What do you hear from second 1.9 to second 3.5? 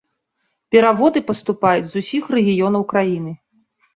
з усіх рэгіёнаў краіны.